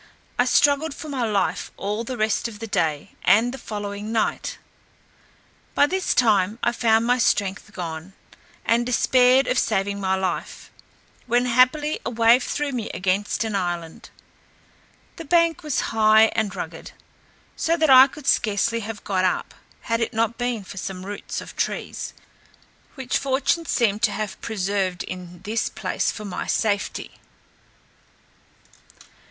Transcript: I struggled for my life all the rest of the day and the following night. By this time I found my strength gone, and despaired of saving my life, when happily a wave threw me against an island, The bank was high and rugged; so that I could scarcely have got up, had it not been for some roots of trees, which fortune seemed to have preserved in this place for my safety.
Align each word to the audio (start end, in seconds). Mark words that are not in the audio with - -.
I 0.39 0.45
struggled 0.45 0.95
for 0.95 1.09
my 1.09 1.29
life 1.29 1.71
all 1.77 2.03
the 2.03 2.17
rest 2.17 2.47
of 2.47 2.57
the 2.57 2.65
day 2.65 3.11
and 3.23 3.53
the 3.53 3.59
following 3.59 4.11
night. 4.11 4.57
By 5.75 5.85
this 5.85 6.15
time 6.15 6.57
I 6.63 6.71
found 6.71 7.05
my 7.05 7.19
strength 7.19 7.71
gone, 7.71 8.13
and 8.65 8.83
despaired 8.83 9.45
of 9.45 9.59
saving 9.59 9.99
my 10.01 10.15
life, 10.15 10.71
when 11.27 11.45
happily 11.45 11.99
a 12.03 12.09
wave 12.09 12.41
threw 12.43 12.71
me 12.71 12.89
against 12.95 13.43
an 13.43 13.55
island, 13.55 14.09
The 15.17 15.23
bank 15.23 15.61
was 15.61 15.81
high 15.93 16.31
and 16.35 16.55
rugged; 16.55 16.93
so 17.55 17.77
that 17.77 17.91
I 17.91 18.07
could 18.07 18.25
scarcely 18.25 18.79
have 18.79 19.03
got 19.03 19.23
up, 19.23 19.53
had 19.81 20.01
it 20.01 20.13
not 20.15 20.35
been 20.35 20.63
for 20.63 20.77
some 20.77 21.05
roots 21.05 21.41
of 21.41 21.55
trees, 21.55 22.15
which 22.95 23.19
fortune 23.19 23.67
seemed 23.67 24.01
to 24.01 24.11
have 24.11 24.41
preserved 24.41 25.03
in 25.03 25.43
this 25.43 25.69
place 25.69 26.11
for 26.11 26.25
my 26.25 26.47
safety. 26.47 27.19